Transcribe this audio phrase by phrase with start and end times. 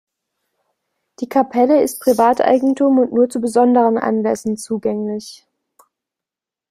[1.19, 5.45] Die Kapelle ist Privateigentum und nur zu besonderen Anlässen zugänglich.